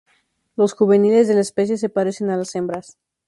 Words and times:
Los 0.55 0.73
juveniles 0.73 1.27
de 1.27 1.35
la 1.35 1.41
especie 1.41 1.77
se 1.77 1.87
parecen 1.87 2.31
a 2.31 2.37
las 2.37 2.55
hembras. 2.55 2.97